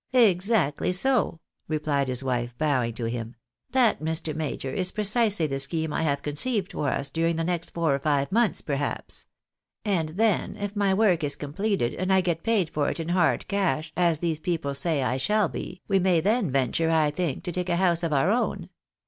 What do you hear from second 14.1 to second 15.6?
these people say I Bhall